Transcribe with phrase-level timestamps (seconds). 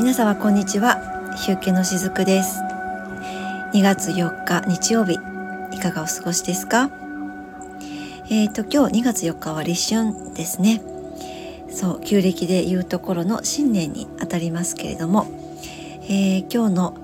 [0.00, 0.96] 皆様こんにちは。
[1.36, 2.62] ヒューケのしずくです。
[3.74, 5.18] 2月4日日曜日
[5.72, 6.88] いかがお過ごしですか？
[8.30, 10.80] えーと今日2月4日は立春ですね。
[11.70, 15.26] そう旧暦でいうところの新年にあたりますけれども、
[16.04, 16.94] えー、今日の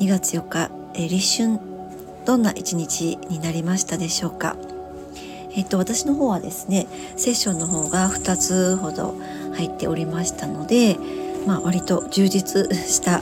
[0.00, 1.58] 2月4日、えー、立春
[2.26, 4.54] どんな一日になりましたでしょうか？
[5.56, 9.14] えっと、私の方はですねセッションの方が2つほど
[9.54, 10.98] 入っておりましたので、
[11.46, 13.20] まあ、割と充実した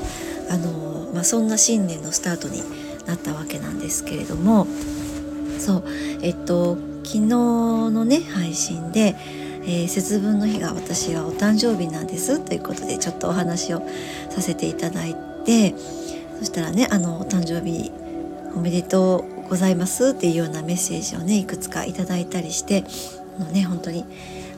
[0.50, 2.62] あの、まあ、そんな新年のスタートに
[3.06, 4.66] なったわけなんですけれども
[5.58, 5.84] そう
[6.22, 9.16] えっと昨日のね配信で、
[9.62, 13.82] えー、節分の日が私はお誕生日なんですということでちょっとお話を
[14.30, 15.74] させていただいて
[16.38, 17.90] そしたらねあのお誕生日
[18.54, 22.82] おめでとうございますっていうようなメッセージをねいくつかいただいたりして
[23.38, 24.04] もうね本当に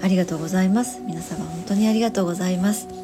[0.02, 1.00] ありがとうございます。
[1.00, 3.03] 皆様本当にありがとうございます。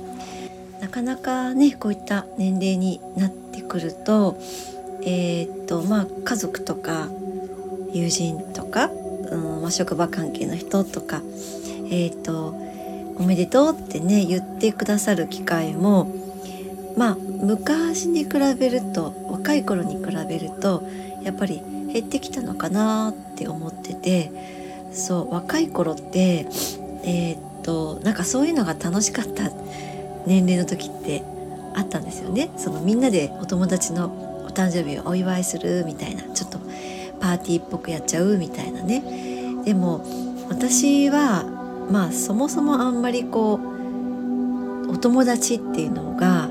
[0.81, 4.37] なかなかねこういった年齢になってくると
[5.03, 7.09] えー、っとまあ家族とか
[7.93, 11.23] 友人とか、うんまあ、職場関係の人とか
[11.91, 12.55] えー、っと
[13.17, 16.11] おめでとうってね言ってくださる機会も
[16.97, 20.83] まあ昔に比べると若い頃に比べると
[21.23, 24.31] やっぱり減ってきたのかなって思ってて
[24.93, 26.47] そう若い頃って
[27.05, 29.51] えー、っとなんかそういうのが楽しかった
[30.27, 31.23] 年齢の時って
[31.75, 32.51] あったんですよね。
[32.57, 34.07] そのみんなでお友達の
[34.47, 36.59] お誕生日をお祝いするみたいなちょっと
[37.21, 39.03] パーティーっぽくやっちゃうみたいなね。
[39.65, 40.05] でも
[40.49, 41.45] 私は
[41.91, 46.49] まあそもそもあんまりこうお友達っていうのが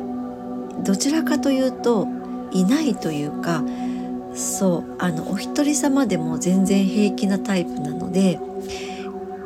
[0.83, 2.07] どちらかというと
[2.51, 3.63] いないというか
[4.33, 8.39] そうあのお一人様でも全然平気なタイプなので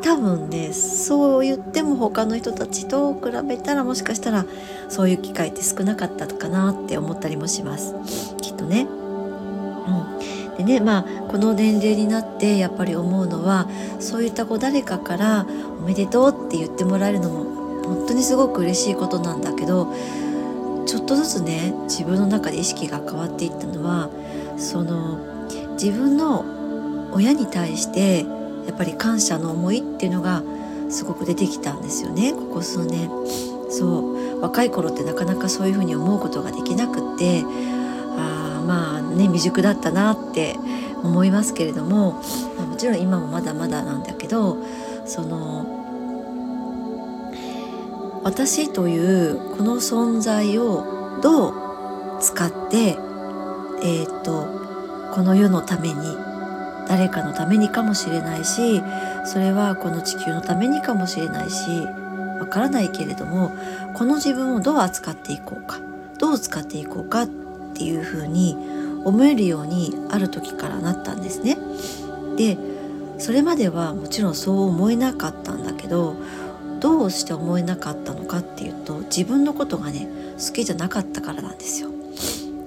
[0.04, 4.46] 多分ねそう言っても他の人たちと比べたらもしかしたら
[4.90, 7.96] そういう機会って少なかったかなって思ったりもします
[8.42, 8.86] きっとね。
[8.86, 13.68] うん、でねまあこの年齢になってやっぱり思うのは
[14.00, 15.48] そういったこう誰かから
[15.80, 17.46] 「おめでとう」って言ってもらえるのも
[17.86, 19.94] 本当にすごく嬉しいことなんだけど
[20.86, 24.10] ちょっとずつね自分の中で意識が変わっていったのは
[24.58, 25.20] その
[25.74, 26.46] 自分の
[27.14, 28.26] 親に対して
[28.68, 30.44] やっぱり感謝の思いっていうのが
[30.90, 32.34] すごく出てきたんですよね。
[32.34, 33.10] ここ数年。
[33.70, 34.42] そう。
[34.42, 37.44] 若い頃ってなかなかそういうふうに思うことができなくって。
[38.16, 40.56] あまあね未熟だったなって
[41.04, 42.22] 思いますけれども。
[42.70, 44.58] もちろん今もまだまだなんだけど
[45.06, 45.82] その
[48.24, 51.54] 私というこの存在をどう
[52.20, 52.98] 使って
[53.86, 54.48] えーと、
[55.14, 55.96] この世のために
[56.88, 58.82] 誰かのためにかもしれないし
[59.26, 61.70] それはこの地球のためにかもしれないし
[62.40, 63.52] わからないけれども
[63.94, 65.80] この自分をどう扱っていこうか
[66.20, 67.28] どう使っていこうかっ
[67.74, 68.58] ていうふうに
[69.06, 71.58] 思えるようにある時からなったんですね。
[72.38, 72.58] で
[73.18, 76.16] それまではもちろんそう思えなかったんだけど
[76.80, 80.08] どうして思えなかったのかっていうと自分のことがね
[80.38, 81.93] 好きじゃなかったからなんですよ。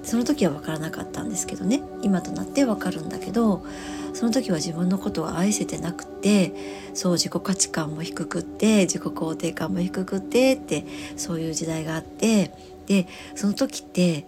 [0.07, 3.65] その時は分からなかったんですけどね今となって分かるんだけど
[4.13, 6.53] その時は自分のことを愛せてなくて
[6.93, 10.85] そう自己価値観も低くって自己肯定感も低くってって
[11.17, 12.53] そういう時代があって
[12.85, 14.25] でその時って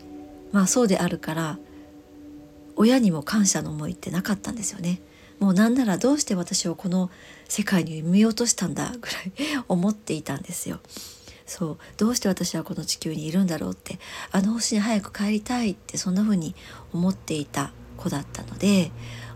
[0.51, 1.57] まあそうであるから
[2.75, 5.01] 親にも感謝の思いってなかったんですよね。
[5.39, 7.09] もうなんならどうして私をこの
[7.47, 10.79] 世界に産み落としたんだぐらい 思っていたんですよ。
[11.50, 13.98] そうどうして私はこの地球にいるんだろうって
[14.32, 16.54] あの星に早く帰りたいってそんな風に
[16.94, 18.92] 思っていた子だったので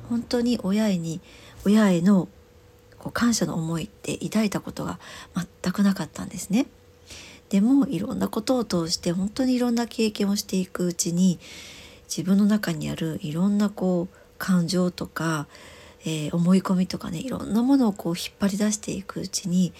[0.09, 1.21] 本当に親に
[1.65, 2.29] 親への
[2.99, 4.99] こう感謝の思いって抱いたことが
[5.35, 6.67] 全くなかったんですね。
[7.49, 11.39] でもいろんなことを通して本当にいろんな経験をしていくうちに
[12.07, 15.47] 自分の中にあるいろんなこう感情とか、
[16.05, 19.73] えー、思い込みとかねいろんなものをこう引っ張り出していくうちに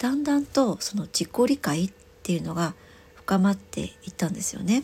[0.00, 1.90] だんだんとその自己理解っ
[2.22, 2.74] ていうのが
[3.14, 4.82] 深まっていったんですよね。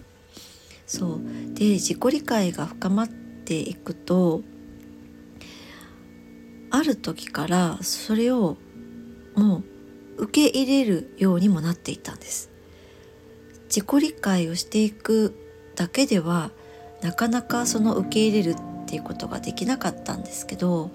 [0.87, 1.21] そう
[1.55, 4.43] で自己理解が深まっていくと
[6.71, 8.57] ある時からそれを
[9.35, 9.63] も
[10.19, 12.51] う受け入れるようにもなっていたんです。
[13.69, 15.35] 自己理解をしていく
[15.77, 16.51] だけでは
[17.01, 20.91] なかなかその受け入れるっていうことができなかったんですけど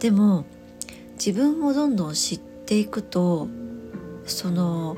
[0.00, 0.44] でも
[1.14, 3.48] 自分をどんどん知ってていくと
[4.24, 4.96] その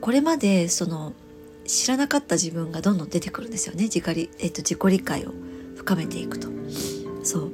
[0.00, 1.12] これまでその
[1.66, 3.84] 知らなかった自分がどんどん出てくるんですよね。
[3.84, 5.32] 自己,、えっと、自己理解を
[5.76, 6.46] 深めていくと。
[7.24, 7.52] そう。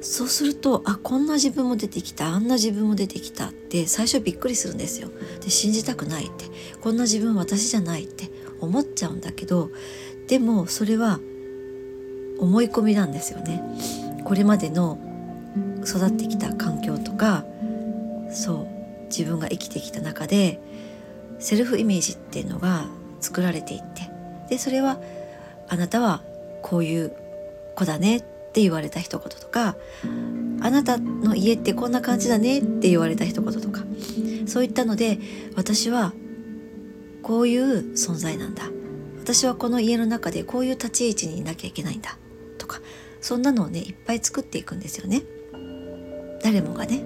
[0.00, 2.28] そうするとあこんな自分も出てきた。
[2.28, 5.08] あんな自分も出てきたって最初びっくりするんですよ。
[5.42, 6.46] で信じたくないって。
[6.80, 8.30] こんな自分私じゃないって。
[8.60, 9.70] 思っちゃうんだけど
[10.28, 11.18] でもそれは
[12.38, 13.62] 思い込みなんですよね。
[14.24, 14.98] これまでの
[15.84, 17.44] 育ってきた環境とか
[18.30, 18.66] そう
[19.06, 20.60] 自分が生きてきた中で
[21.38, 22.86] セルフイメージっていうのが
[23.20, 24.10] 作られていって
[24.48, 24.98] でそれは
[25.68, 26.22] あなたは
[26.62, 27.12] こういう
[27.76, 29.76] 子だねって言われた一言とか
[30.60, 33.84] あなたの家ってこんな感じだねって言われた一言とか
[34.46, 35.18] そういったので
[35.56, 36.12] 私は
[37.22, 38.64] こういう存在なんだ。
[39.24, 42.18] 私はこの家の中でこういう立ち位置にいなきゃいけないんだ
[42.58, 42.80] とか
[43.22, 45.22] そんなのをねいっぱい作っていくんですよね。
[46.44, 47.02] 誰もがね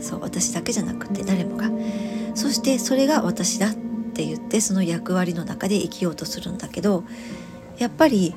[0.00, 1.70] そう私だけじゃなくて誰もが
[2.34, 3.74] そしてそれが私だっ
[4.14, 7.04] て言ってその役割の中で生きようとするんだけど
[7.76, 8.34] やっぱり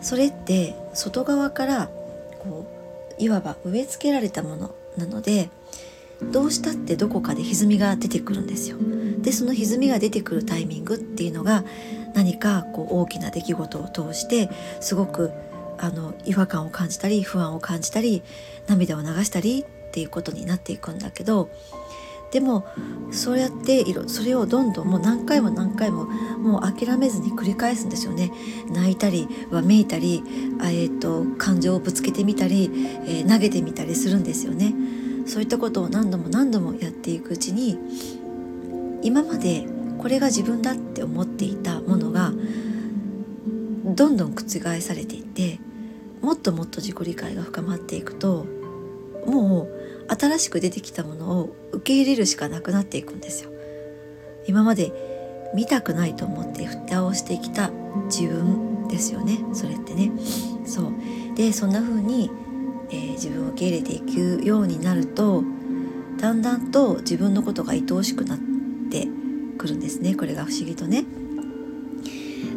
[0.00, 1.90] それって外側から
[2.40, 2.66] こ
[3.18, 5.50] ういわば植え付けられたものなので
[6.22, 8.76] どうしたってどこかで歪みが出てくるんですよ。
[9.18, 11.64] でその歪みが出てくるタイミングっていうのが
[12.14, 14.48] 何かこう大きな出来事を通して
[14.80, 15.30] すごく
[15.82, 18.22] あの違和感を感じたり不安を感じたり
[18.68, 21.50] 涙を流したりっていうことになっていくんだけど
[22.30, 22.64] でも
[23.10, 28.32] そうやってそれをどんどんもう何回も何回ももう諦めずに繰り返すんですよね。
[28.70, 30.22] 泣いたりわめいたり
[30.58, 32.70] あ、えーと、感情をぶつけてみたり、
[33.06, 34.72] えー、投げてみたりするんですよね。
[35.26, 37.78] そういったことを何度も何度もやっていくうちに
[39.02, 39.66] 今まで
[39.98, 42.32] これが自分だって思っていたものが
[43.84, 45.60] どんどん覆されていって
[46.22, 48.46] もっともっと自己理解が深まっていくと
[49.26, 49.68] も
[50.08, 53.50] う新しく出てきたものを受け入れるしかなくなっていくんですよ。
[54.46, 54.92] 今まで
[55.54, 57.70] 見たくないと思って蓋をしてきた
[58.06, 59.38] 自分ですよね。
[59.52, 60.10] それってね。
[60.64, 60.92] そう。
[61.36, 62.30] でそんな風に、
[62.90, 65.44] えー、自分を受け入れていくようになると
[66.18, 68.38] だんだんと自分のことが愛おしくなっ
[68.90, 69.08] て
[69.58, 70.14] くるんですね。
[70.14, 71.04] これが不思議とね。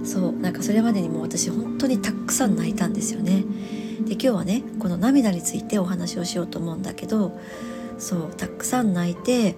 [0.06, 3.44] そうなんかそれまでにも私本当にたくさん泣いたんですよね。
[4.06, 7.38] で今日はねこの涙についてお話をしようと思うんだけど
[7.98, 9.56] そうたくさん泣いて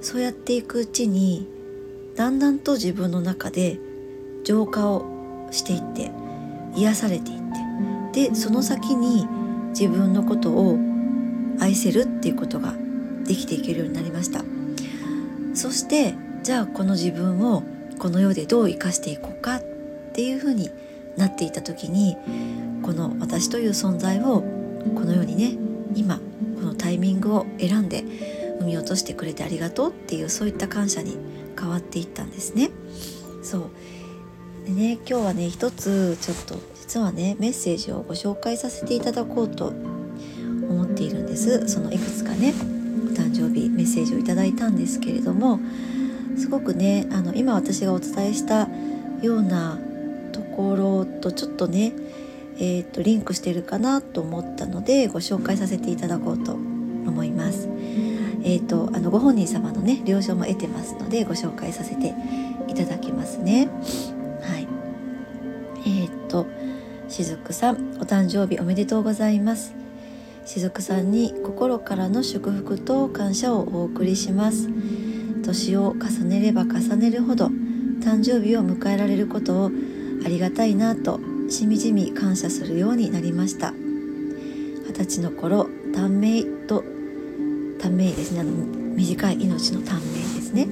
[0.00, 1.46] そうやっていくうちに
[2.14, 3.78] だんだんと自分の中で
[4.44, 6.10] 浄化をしていって
[6.74, 7.38] 癒されていっ
[8.12, 9.26] てでその先に
[9.70, 10.78] 自分のことを
[11.60, 12.74] 愛せるっていうことが
[13.26, 14.44] できていけるようになりました。
[15.54, 17.62] そしてじゃあこの自分を
[17.98, 19.62] この世でどう生かしていこうかっ
[20.12, 20.70] ていうふうに
[21.16, 22.16] なっていた時に
[22.82, 24.42] この私という存在を
[24.94, 25.56] このようにね
[25.94, 26.20] 今
[26.56, 28.04] このタイミングを選んで
[28.58, 31.16] 産み落としてくれてありがとうっていうそういった感謝に
[31.58, 32.70] 変わっていったんですね。
[33.42, 33.58] そ
[34.64, 39.72] うでね今日はね一つちょっと実はねメッセージをご紹介させていただこうと
[40.68, 42.52] 思っているんですそのいくつかね
[43.04, 45.60] お誕生日メッセージをいただいたんですけれども
[46.36, 48.68] すごくねあの今私がお伝えした
[49.22, 49.78] ような
[50.32, 51.92] ところとちょっとね
[52.58, 57.68] えーと、リンクしてるかなと思ったのでご紹介させていただこうと思います。
[58.44, 62.14] えーと、あのご本人様のね了承も得てますのでご紹介させて
[62.68, 63.68] いただきますね。
[64.40, 64.68] はい。
[65.84, 66.46] えっ、ー、と
[67.08, 69.74] しずくさんお誕生日おめでとうございます。
[70.46, 74.70] しずくさんに心からの祝福と感謝をお送りします。
[75.46, 77.46] 年を重ねれば重ねるほど
[78.00, 79.70] 誕生日を迎えられることを
[80.24, 83.72] ありがたいなとしみじみ感謝するようになりました。
[83.72, 86.84] 二十歳の頃短命と
[87.78, 88.40] 短命ですね。
[88.40, 88.50] あの
[88.96, 90.66] 短い命の短命ですね。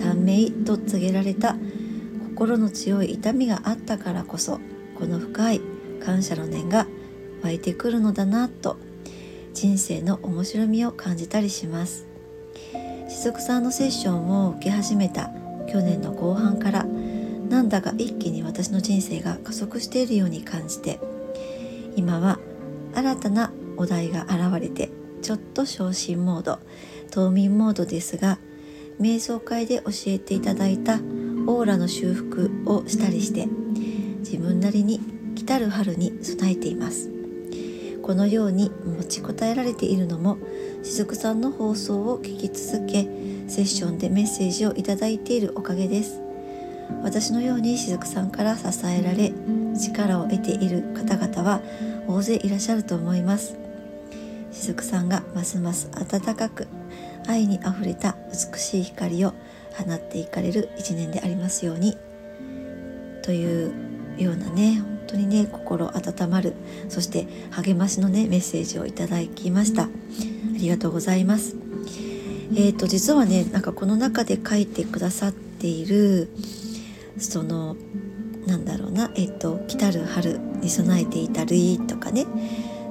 [0.00, 1.56] 短命と告げられた
[2.36, 4.60] 心の強い痛みがあったからこそ
[4.98, 5.60] この深い
[6.04, 6.86] 感謝の念が
[7.42, 8.76] 湧いてくるのだなと
[9.52, 12.11] 人生の面白みを感じたりします。
[13.22, 15.30] しずくさんのセッションを受け始めた
[15.70, 20.98] 去年の後半からなんだか一気に私の人生が加速しているように感じて
[21.94, 22.40] 今は
[22.96, 24.90] 新たなお題が現れて
[25.22, 26.58] ちょっと昇進モード
[27.12, 28.40] 冬眠モードですが
[29.00, 33.46] 瞑想会で教えていただいたオーラの修復をしたりして
[34.18, 34.98] 自分なりに
[35.36, 37.21] 来たる春に備えています。
[38.02, 40.38] このように持ちこたえられているのも
[40.82, 43.04] しずくさんの放送を聞き続け
[43.48, 46.20] セッションでメッセージをいただいているおかげです。
[47.02, 49.32] 私のようにしずくさんから支えられ
[49.78, 51.62] 力を得ている方々は
[52.06, 53.56] 大勢いらっしゃると思います。
[54.50, 56.68] しずくさんがますます温かく
[57.26, 58.16] 愛にあふれた
[58.52, 59.34] 美しい光を
[59.74, 61.96] 放っていかれる一年でありますように
[63.22, 63.72] という
[64.18, 64.82] ようなね
[65.12, 66.54] 当にね心温まる
[66.88, 69.84] そして励ましのねメッセージをいただきました。
[69.84, 69.88] あ
[70.58, 71.56] りがとうございます。
[72.54, 76.28] えーと、実はねなんかこの中で書いてくださっている
[77.18, 77.76] その
[78.46, 82.26] なんだろうなえっ、ー、と来たる春に備えていたるいとかね。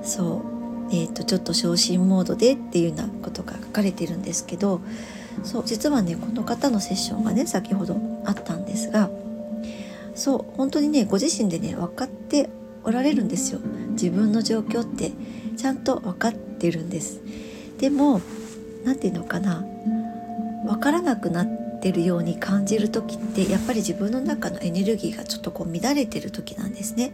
[0.04, 0.52] そう
[0.94, 4.82] えーと、ちょっと昇進モードでっていうようなことが書かれてるんですけど
[5.44, 9.10] そう実はねこの方のセッションがね先ほどあったんですが
[10.16, 12.50] そう本当にねご自身でね分かって
[12.84, 13.60] おられるんですよ
[13.92, 15.12] 自分の状況って
[15.58, 17.22] ちゃんと分かってるんです
[17.78, 18.22] でも
[18.84, 19.66] 何て言うのかな
[20.66, 27.14] 分からなくなってるように感じる時ってやっぱり自分の中のエネルギーがちょっとこう乱れてる時なんですね。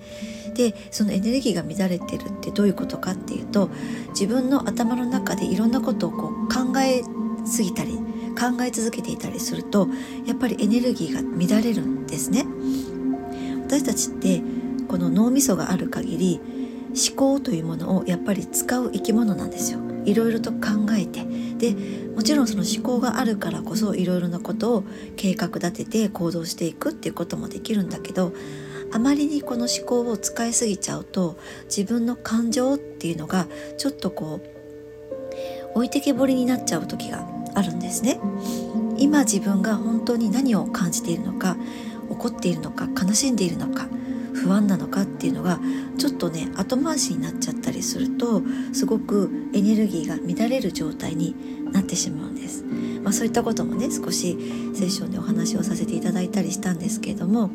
[0.56, 3.70] でそのエネルギーが乱れてるってどういうことかっていうと
[4.10, 7.04] 自分の頭の中でいろんなことをこう考え
[7.46, 7.94] すぎたり
[8.38, 9.88] 考え続けていたりすると
[10.26, 12.46] やっぱりエネルギーが乱れるんですね。
[13.68, 14.42] 私たちって
[14.88, 16.40] この脳みそがある限り
[16.88, 19.80] 思考というものをやっぱり使う生き物なんですよ。
[20.06, 21.26] いろいろと考えて
[21.58, 21.76] で
[22.16, 24.84] もちろんその思考があるからこそいろいろなことを
[25.18, 28.32] 計画立てて行動していくっていうこともできるんだけど
[28.94, 33.48] あまりにこの思考を使いすぎちゃうと自分の感情っていうのが
[33.78, 38.18] ちょっとこう置いてけぼりになっちゃう時があるんですね。
[38.98, 41.58] 今自分が本当に何を感じているのか
[42.10, 43.88] 怒っているのか悲しんでいるのか
[44.34, 45.60] 不安なのかっていうのが
[45.98, 51.36] ちょっとね後回しになっちゃったりするとすごくエネルギーが乱れる状態に
[51.72, 52.64] なってしまうんです。
[53.04, 54.38] まあ、そういったこともね少し
[54.76, 57.52] セッションでお話をさせていただいたりしたんですけれども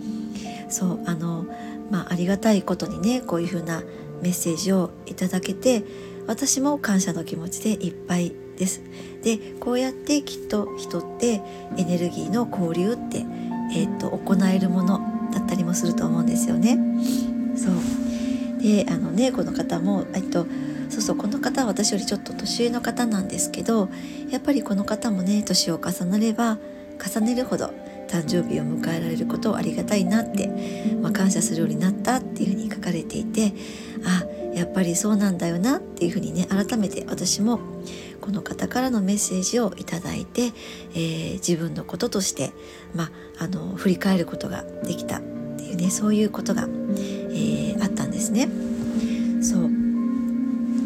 [0.71, 1.47] そうあの、
[1.91, 3.83] まあ、ありがたいことにねこういうふうな
[4.23, 5.85] メッセージをいただけて
[6.27, 8.83] 私も感謝の気持ちでいっぱいです。
[9.23, 11.43] でこうやってきっと人って
[11.77, 13.25] エネルギーの交流って、
[13.75, 15.01] えーと、行えるもの
[15.33, 16.79] だったりもすると思うんですよね。
[17.57, 20.47] そうであのねこの方もえっと
[20.89, 23.89] そうそうこの方は私よりちょっと年上の方なんですけど
[24.31, 26.59] やっぱりこの方もね年を重ねれば
[27.05, 27.73] 重ねるほど
[28.09, 30.49] 誕生日を迎えられることをありがたいなって、
[31.01, 33.53] まあ、感謝するようになったっていうふうに書かれていて
[34.05, 34.25] あ
[34.55, 37.59] やっぱりそうなんだよなっていうふうにね改めて私も
[38.23, 40.53] この方からのメッセージをいただいて、
[40.95, 42.53] えー、自分のこととして、
[42.95, 43.11] まあ、
[43.45, 45.21] あの振り返ることができたっ
[45.59, 48.49] ていうねそういうことが、えー、あったんですね。
[49.43, 49.71] そう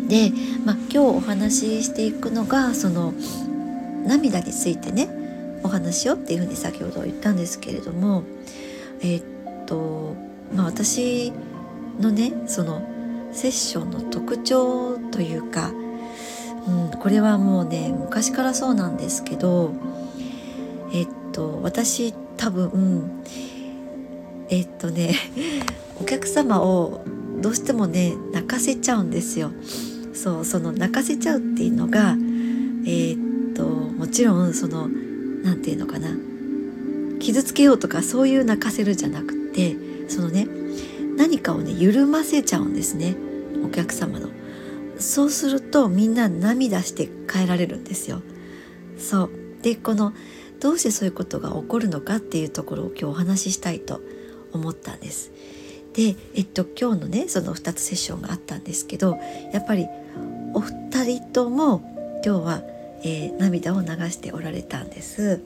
[0.09, 0.33] で、
[0.65, 3.13] まあ、今日お話ししていくのがその
[4.07, 5.09] 涙についてね
[5.63, 8.23] お話をっていうふうに先ほど言ったんですけれども
[9.01, 10.15] えー、っと
[10.55, 11.33] まあ私
[12.01, 12.97] のねその
[13.33, 15.71] セッションの特徴というか、
[16.69, 19.73] うん、これはもうね昔からそうなんですけど
[20.93, 23.23] えっと私多分
[24.49, 25.15] えっとね
[26.01, 27.05] お客様を
[27.41, 29.51] どうしてもね泣かせちゃうんですよ。
[30.15, 32.17] そうその泣かせちゃうっていうのが
[32.87, 34.89] えー、っともちろんその
[35.43, 36.09] 何て言うのかな
[37.19, 39.77] 傷つけようとかそういう泣かせるじゃなくて
[40.09, 40.49] そのね
[41.17, 43.15] 何かをね緩ませちゃうんですね
[43.65, 44.31] お客様の。
[44.99, 48.23] そうするとみんな涙して帰られるんですよ。
[48.99, 49.31] そう
[49.63, 50.13] でこの
[50.61, 54.01] どうしてそういうことが起こるのかっていうところを今日お話ししたいと
[54.53, 55.33] 思ったんです。
[55.93, 59.19] で、えっと、今日のねその2つセッションがあったんですけど
[59.53, 59.89] やっぱり
[60.53, 62.63] お二人とも今日は、
[63.03, 65.41] えー、涙を流しておられたんです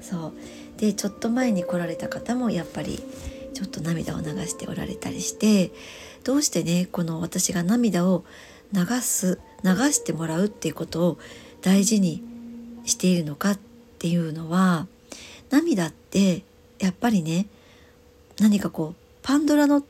[0.00, 3.02] そうでちょっと前に来られた方もやっぱり
[3.54, 5.72] ちょっと涙を流しておられたりして
[6.22, 8.24] どうしてねこの私が涙を
[8.72, 11.18] 流す流してもらうっていうことを
[11.62, 12.22] 大事に
[12.84, 13.58] しているのかっ
[13.98, 14.86] ていうのは
[15.50, 16.42] 涙って
[16.78, 17.46] やっぱりね
[18.40, 19.84] 何かこうパンドラの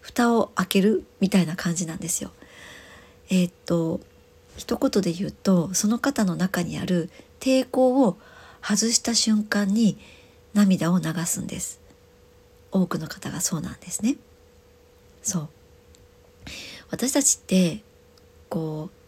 [0.00, 2.30] 蓋を開けるみたいな感じなんですよ。
[3.30, 4.00] えー、っと
[4.56, 8.16] 一言で言うとその方の中にある抵抗を
[8.62, 9.98] 外した瞬間に
[10.54, 11.80] 涙を流すんです。
[12.70, 14.16] 多くの方がそうなんですね。
[15.22, 15.48] そう。
[16.90, 17.82] 私たちって
[18.48, 18.98] こう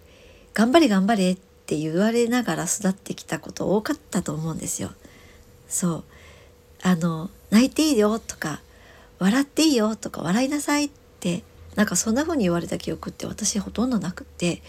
[0.55, 4.91] 頑張れ頑張れって言われながら育ってきたこと多かったと思うんですよ。
[5.69, 6.05] そう。
[6.83, 8.61] あの泣いていいよとか
[9.19, 11.43] 笑っていいよとか笑いなさいって
[11.77, 14.63] なんかそんな風に言われた記憶って私ほとんどなくって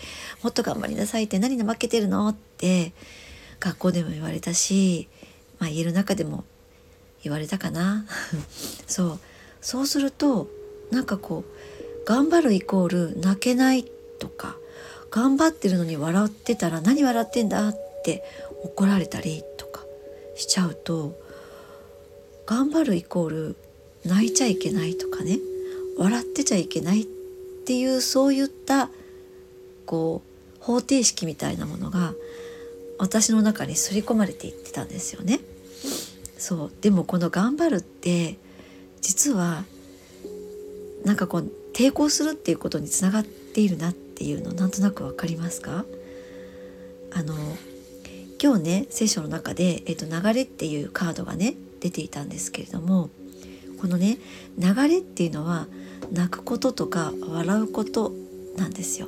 [0.44, 2.94] もっと頑張りなさいって何で負けてるのって
[3.60, 5.08] 学校でも言われたし、
[5.60, 6.44] まあ、家の中でも
[7.24, 8.06] 言われたかな。
[8.88, 9.20] そう。
[9.62, 10.50] そうすると
[10.90, 11.61] なんかこう
[12.06, 13.86] 頑張るイコール泣けない
[14.20, 14.58] とか
[15.10, 18.24] 頑張ってるのに笑ってたら何笑ってんだって
[18.64, 19.82] 怒られたりとか
[20.36, 21.20] しちゃうと
[22.46, 23.56] 頑張るイコール
[24.06, 25.40] 泣いちゃいけないとかね
[25.98, 27.06] 笑ってちゃいけないっ
[27.66, 28.90] ていうそういった
[29.86, 30.22] こ
[30.60, 32.14] う方程式みたいなものが
[32.98, 35.40] 私の中に刷り込まれていってたんですよね。
[36.38, 38.38] そうでもこの頑張るって
[39.02, 39.64] 実は
[41.04, 45.86] なんかこう抵抗するっていうことにつながっているなっていうのなんとなく分かりますか？
[47.14, 47.36] あの
[48.42, 53.10] 今日ね聖書の中で、えっと、流れっていうカードがね出ていたんですけれども
[53.80, 54.18] このね
[54.58, 55.68] 流れっていうのは
[56.12, 58.12] 泣くこととか笑うこと
[58.58, 59.08] なんですよ。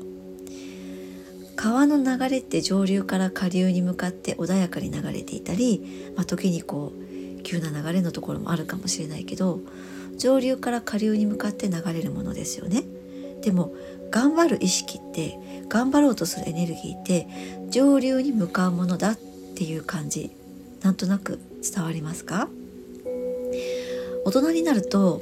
[1.55, 6.91] 川の流れって上流から下流に向かって穏やかに流れていたり、まあ、時にこ
[7.39, 9.59] う急な流れのところもあるかもしれないけど
[10.17, 12.83] 上流から下流に向かって流れるものですよね。
[13.41, 13.73] でも
[14.09, 17.27] 頑張る意識って頑張ろうとするエネルギーって
[17.69, 19.17] 上流に向かうものだっ
[19.55, 20.31] ていう感じ
[20.81, 22.47] なんとなく伝わりますか？
[24.25, 25.21] 大人になると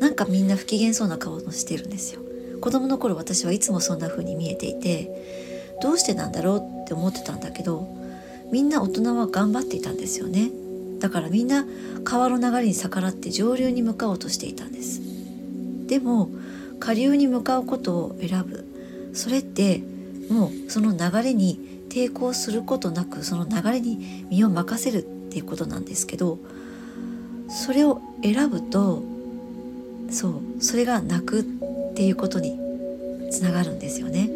[0.00, 2.20] なんかみんな不機嫌そうな顔をしてるんですよ。
[2.60, 7.86] 子供の頃私はいつもそんな風に見えていてどうしてなんだろうって思ってたんだけど
[8.52, 10.50] みんな大人は頑張っていたんですよね。
[10.98, 11.66] だからみんな
[12.04, 15.00] 川の流れに逆らって上流に向かおうとしていたんです。
[15.86, 16.30] でも
[16.78, 18.64] 下流に向かうことを選ぶ。
[19.12, 19.82] それって
[20.28, 26.38] もうその流れに抵抗することなくその流れに身を任せるっていうことなんですけど
[27.48, 29.04] それを選ぶと
[30.10, 31.44] そうそれが泣くっ
[31.94, 32.58] ていうことに
[33.30, 34.30] つながるんですよね。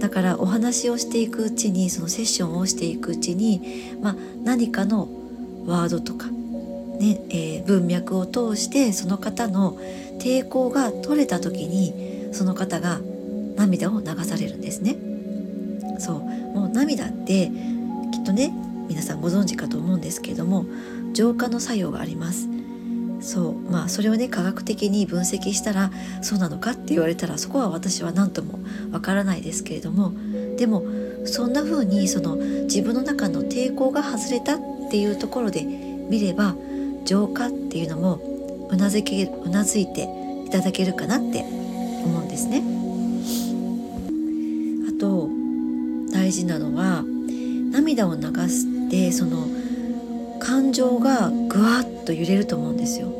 [0.00, 3.60] だからお話をしていくうちにそのセッションをしていくうちに、
[4.00, 5.08] まあ、何かの
[5.70, 9.78] ワードとか、ねえー、文脈を通してその方の
[10.18, 13.00] 抵抗が取れた時にその方が
[13.56, 14.96] 涙を流されるんですね。
[15.98, 16.20] そう。
[16.20, 17.50] もう涙って
[18.12, 18.52] きっとね
[18.88, 20.66] 皆さんご存知かと思うんですけれども
[21.12, 22.48] 浄化の作用があります。
[23.20, 23.70] そう。
[23.70, 25.90] まあそれをね科学的に分析したら
[26.22, 28.58] そうなのかって言われたらそこは私は何とも
[28.90, 30.12] わからないですけれども
[30.56, 30.84] でも
[31.26, 36.54] そんな風にその自分の中の抵抗が外れたっていうところで見れば
[37.04, 38.20] 浄化っていうのも
[38.68, 40.08] うなずけうなずいて
[40.46, 41.44] いただけるかなって
[42.04, 42.62] 思うんですね。
[44.88, 45.28] あと
[46.12, 47.04] 大事なのは
[47.72, 49.46] 涙を流すってその
[50.40, 53.12] 感情がぐわっと揺れると思うんですよ。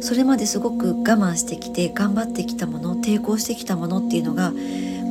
[0.00, 4.52] それまですごく我慢してきて頑張ってきたもの抵抗してきたものっていうのが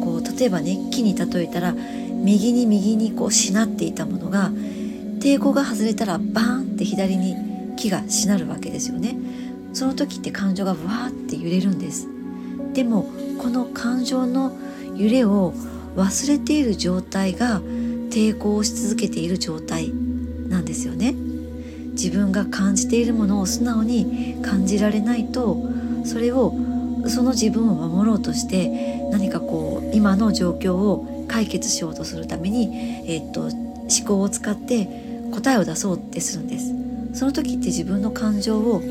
[0.03, 4.51] こう例えばね木に例えたら右に右にこうしなっていたものが
[5.19, 7.35] 抵抗が外れたらバーンって左に
[7.75, 9.17] 木がしなるわけですよね。
[9.73, 12.07] その時って感情がわーって揺れるんです。
[12.73, 13.09] でも
[13.41, 14.57] この感情の
[14.95, 15.53] 揺れを
[15.95, 17.61] 忘れている状態が
[18.09, 19.91] 抵抗をし続けている状態
[20.49, 21.13] なんですよね。
[21.91, 25.57] 自分が感じているものを素直に感じられないと
[26.05, 26.53] それを
[27.07, 36.73] その自分を守ろうとして何かこう今の状況を解決しようとするために、え、っと思考を使って答えを出そうってするんです。
[37.19, 38.81] その時って自分の感情を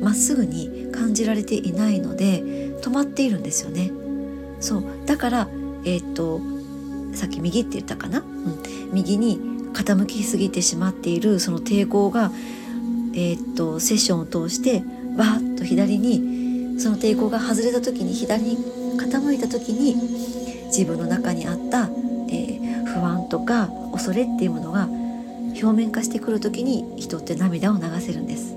[0.00, 2.42] まっすぐに感じられていないので
[2.82, 3.90] 止まっているんですよね。
[4.60, 4.84] そう。
[5.06, 5.48] だから
[5.84, 6.40] えー、っと
[7.16, 9.38] さっき右って言ったかな、うん、右に
[9.72, 12.30] 傾きすぎてしまっているその抵抗が
[13.14, 14.82] えー、っとセッションを通して
[15.16, 18.56] バーッと左にその抵抗が外れた時に左に
[18.98, 19.96] 傾いた時に
[20.66, 21.84] 自分の中にあった、
[22.30, 24.88] えー、不安とか恐れっていうものが
[25.62, 28.56] 表面化してくる時に人って涙を流せるんです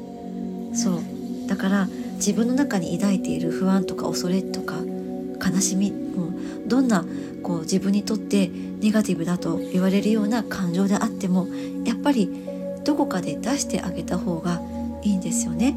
[0.74, 4.76] そうだから自分の中に抱いている不安とか恐れとか
[5.44, 6.34] 悲しみもう
[6.68, 7.06] どんな
[7.44, 11.48] こう自分にとってネガティブだと言われるような感情であっても
[11.84, 12.30] やっぱり
[12.84, 14.62] どこかで出してあげた方が
[15.04, 15.76] いいんですよね。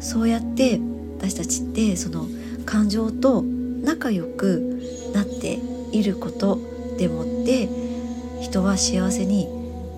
[0.00, 0.80] そうやって
[1.18, 2.26] 私たちってその
[2.64, 5.58] 感情と仲良くなって
[5.92, 6.58] いること
[6.98, 7.68] でもって
[8.40, 9.48] 人は幸せに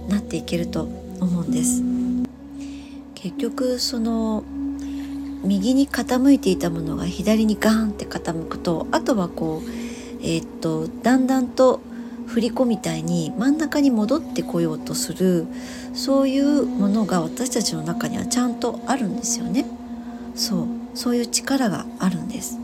[0.08, 0.88] なっていけると
[1.20, 1.82] 思うんです。
[3.14, 4.44] 結局その
[5.44, 9.68] 右に傾いていたものが左にガーンって傾くとあとはこう
[10.20, 11.80] えー、っとだんだんと
[12.26, 15.46] 振り子みたいに真ん中に戻ってこようとする
[15.94, 19.64] そういうものが私たちの中にはちゃんとあるんですよね。
[20.34, 22.58] そうそういう力があるんです。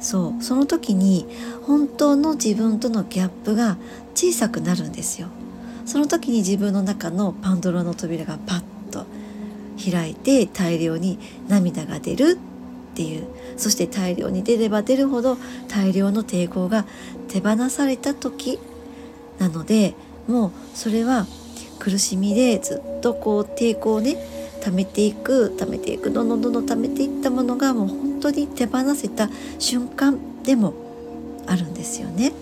[0.00, 1.26] そうその時に
[1.62, 3.76] 本当の自分とのギャップが
[4.14, 5.28] 小さくなるんですよ。
[5.92, 9.04] その時に自分の中のパンドラの扉がパッと
[9.78, 12.38] 開いて大量に涙が出る
[12.92, 13.26] っていう
[13.58, 15.36] そして大量に出れば出るほど
[15.68, 16.86] 大量の抵抗が
[17.28, 18.58] 手放された時
[19.38, 19.92] なので
[20.26, 21.26] もうそれは
[21.78, 24.16] 苦しみでずっとこう抵抗をね
[24.62, 29.28] 溜めていく溜めていくどんどんどんどん溜めていったものがもう本当に手放せた
[29.58, 30.72] 瞬間でも
[31.46, 32.32] あるんですよね。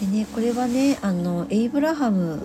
[0.00, 2.42] でねこれはねあのエイブラハム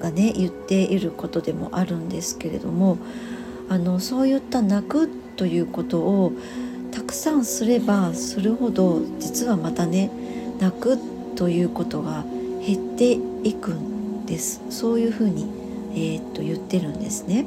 [0.00, 2.98] がね言っていることでもあるんですけれども
[3.68, 6.32] あのそういった泣くということを
[6.92, 10.10] たくさんすればするほど実はまたね
[10.58, 10.98] 泣く
[11.36, 12.24] ということが
[12.66, 13.12] 減って
[13.46, 15.46] いくんですそういうふうに、
[15.92, 17.46] えー、っと言ってるんですね。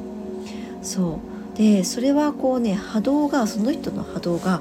[0.82, 1.20] そ
[1.54, 4.60] うでそれはこうね波動がその人の波動が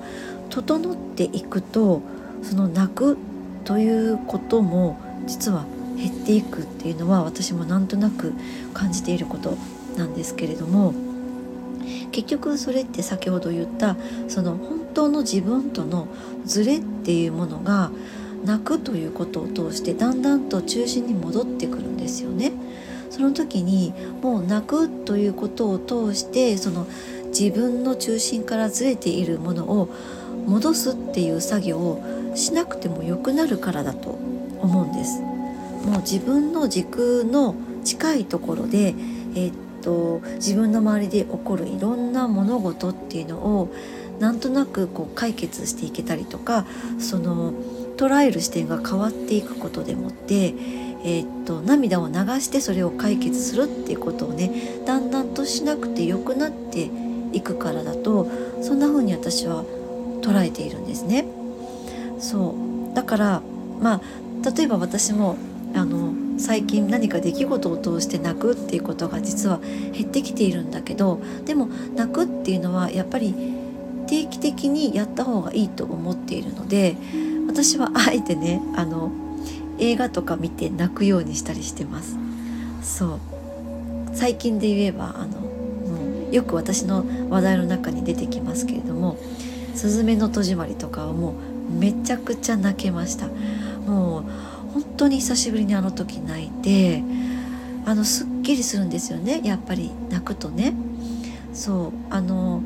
[0.50, 2.02] 整っていくと
[2.44, 3.18] その泣く
[3.64, 5.66] ということも実は
[5.98, 8.34] 減っていくっていうのは私もなんとなく
[8.74, 9.58] 感じていること
[9.98, 10.94] なんですけれども
[12.12, 13.96] 結局それって先ほど言った
[14.28, 16.08] その本当の自分との
[16.46, 17.92] ズレっていうものが
[18.46, 22.52] 泣くということを通してだんだんと中心に戻ってくるんですよね。
[23.10, 26.88] その時にもう泣くということを通してその
[27.28, 29.90] 自分の中心からずれているものを
[30.48, 32.04] 戻すっていう作業を
[32.36, 34.10] しなくてもよくなるからだと
[34.62, 35.22] 思うんです。
[35.22, 38.96] もう自分の軸の近いところで、
[39.36, 43.74] えー、っと自分の周りで起こるいろんな物事っていうのを
[44.20, 46.66] なんとなくこう解決していけたりとか
[47.00, 47.54] その
[47.98, 50.46] 捉える視点が変わっていくことでもって、
[51.04, 56.90] えー、っと涙を流してそれを解決するっていうことをねだんだんとしなくてよくなって
[57.34, 58.30] いくからだと
[58.62, 59.66] そんな風に私は
[60.22, 61.26] 捉えているんですね。
[62.24, 62.56] そ
[62.92, 62.96] う。
[62.96, 63.42] だから
[63.82, 64.02] まあ
[64.56, 65.36] 例えば私も
[65.76, 73.34] あの最近何か出来事を通して泣くっていうことが実は減ってきているんだけどでも泣くっていうのはやっぱり
[74.08, 76.96] 定期的にやった方がいいと思っているので
[77.48, 79.12] 私はあえてねあの
[79.80, 82.16] 映画とか見て泣くようにしたりしてます。
[82.82, 83.20] そう。
[84.14, 89.18] 最近で言えばあのもうよく私の話題の中に出てきますけれども
[89.74, 91.34] 「すずめの戸締まり」とかはもう
[91.74, 93.28] めちゃくちゃ泣けました。
[93.86, 94.24] もう
[94.74, 97.04] 本当に久しぶりにあの時泣いて
[97.86, 99.42] あのすっきりするんですよね。
[99.44, 100.74] やっぱり泣くとね。
[101.54, 102.62] そうあの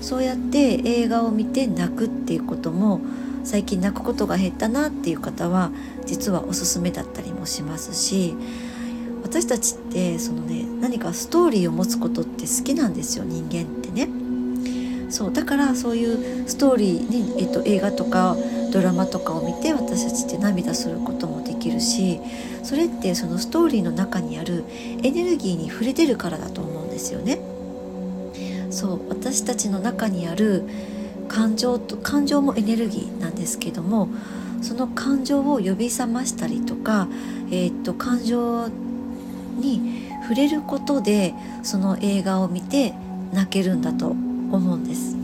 [0.00, 3.00] そうやって映画を見て泣くっていうことも
[3.44, 5.70] 最近泣くことが減ったなっていう方は
[6.06, 8.34] 実はおすすめだったりもしますし
[9.22, 14.08] 私たちってそのね何かストーリーを持つことって好きなんですよ人間ってね。
[15.10, 18.36] そうだからそういうストーリーに、えっと、映画とか
[18.72, 22.20] ドラマとかを見て私たちって涙することもできるし
[22.62, 24.64] それってそのストーリーの中にある
[25.02, 27.40] エネルギーに触れてるからだと思うんですよね。
[28.70, 30.64] そう私たちの中にある
[31.28, 34.08] 感情と感情もエネルギーなんですけども
[34.62, 37.08] その感情を呼び覚ましたりとか、
[37.50, 38.68] えー、っと感情
[39.58, 42.94] に触れることでその映画を見て
[43.32, 44.14] 泣けるんだと
[44.52, 45.16] 思うんです。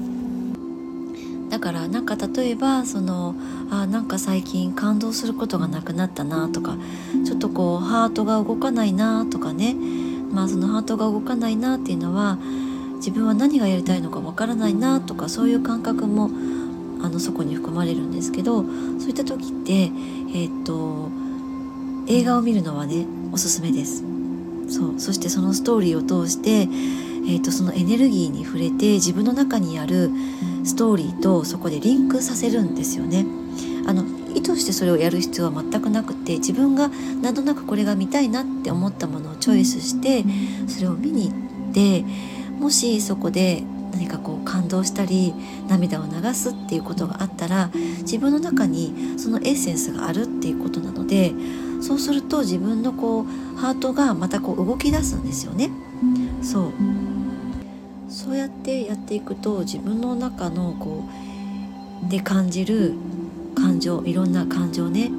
[1.50, 3.34] だからなんか例えばその
[3.70, 6.76] あなんか最近感動することがなくなったなとか
[7.24, 9.74] ちょっとこうハートが動かないなとかね。
[10.32, 12.38] まあそのハートが動かないなっていうのは
[12.96, 16.30] 自分は何がやりたいのかわからないなとかそういう感覚も
[17.00, 18.64] あのそこに含まれるんですけど
[18.98, 21.10] そういった時ってえー、っと
[22.08, 24.16] 映画を見るのはねおすすめです。
[24.68, 25.00] そう。
[25.00, 26.68] そしてそのストーリーを通して、
[27.26, 30.10] えー、とそのエネルギーに触れて自分の中にある
[30.64, 33.26] ストーリーとそこでリンクさせるんですよね
[33.86, 36.88] あの意図してそれをやる必要は全くなくて自分が
[37.22, 40.24] なんとなくこれが見たいなって思ったものをチョイスして
[40.68, 41.34] それを見に行
[41.70, 42.04] って
[42.58, 43.62] もしそこで
[43.92, 45.34] 何かこう感動したり
[45.68, 51.32] 涙を流すっていうことがあったら自分の中にそのエッセンスがあるっていうことなので
[51.80, 55.70] そうすると自分のこうハートがまたこう動き出すんですよね。
[56.42, 56.72] そう
[58.08, 61.04] そうやってやっていくと自分の中のこ
[62.06, 62.94] うで感じる
[63.54, 65.10] 感情いろんな感情ね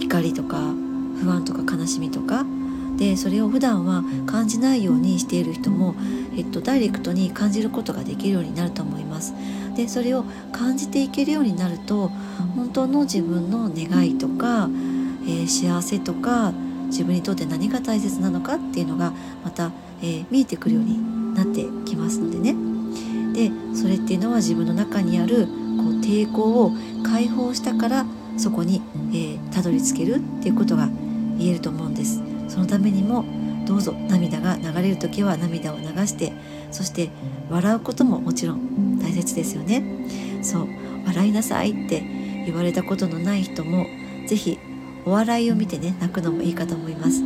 [0.00, 0.58] 怒りとか
[1.22, 2.44] 不安とか悲しみとか
[2.96, 5.94] でそれを普段は感じないようにしている人も、
[6.36, 9.34] えっと、ダイレクトに感じることができるようになると思います。
[9.76, 12.08] でそれを感じていけるようになると
[12.56, 14.68] 本当の自分の願いとか、
[15.24, 16.52] えー、幸せとか
[16.86, 19.12] 自分にとって何が大切なのかっていうのが
[19.44, 19.70] また、
[20.02, 22.54] えー、見えてくるようになってきますのでね。
[23.32, 26.72] でそれっていうのは自分の中にあるこう抵抗を
[27.04, 30.88] 解放したからそこに、えー、たどり着けるっていうことが
[31.38, 32.20] 言えると思うんです。
[32.48, 33.24] そのためにも
[33.66, 36.32] どうぞ涙が流れる時は涙を流して
[36.70, 37.10] そして
[37.50, 39.84] 笑うことももちろん大切ですよね
[40.42, 40.68] そう
[41.06, 42.00] 笑いなさいって
[42.46, 43.86] 言われたことのない人も
[44.26, 44.58] 是非
[45.04, 47.20] お笑いを見てね泣くのもいいかと思います、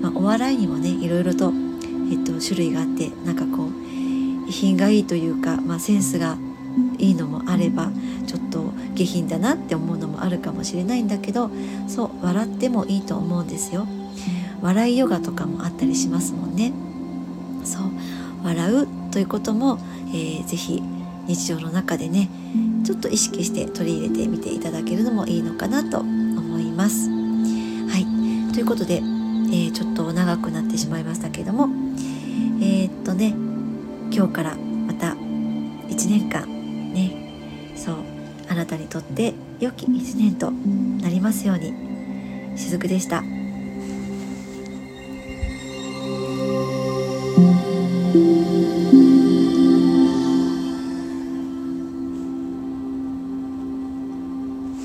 [0.00, 1.52] まあ、お笑いにもねいろいろと、
[2.34, 6.36] と、種類があってなんかこう、遺品がいいというか、まあ、センスが
[6.98, 7.90] いいのもあれば
[8.26, 11.50] ちょっと下品だなって思うのもあるかもしれないんだけど
[11.88, 13.86] そう笑ってもいいと思うんですよ。
[14.60, 16.72] 笑いヨガとかもあったりしますもんね。
[17.64, 17.82] そう
[18.44, 20.82] 笑うということも、えー、ぜひ
[21.26, 22.28] 日常の中でね
[22.84, 27.08] ちょっと意識して取り入れてみていただけるのもいいのかなと思います。
[27.08, 28.52] はい。
[28.52, 31.68] ということで、えー、ちょっと長くなってしまいましたけども、
[33.10, 33.34] とね
[34.12, 36.46] 今日からまた1年間
[36.94, 37.96] ねそう
[38.48, 43.22] あなたにとって良き1年となりますようにしずくでした。